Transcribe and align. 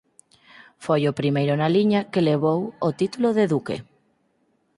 Foi 0.85 1.01
o 1.09 1.17
primeiro 1.19 1.53
na 1.61 1.69
liña 1.75 2.01
que 2.11 2.25
levou 2.29 2.59
o 2.87 2.89
título 2.99 3.29
de 3.37 3.45
duque. 3.53 3.75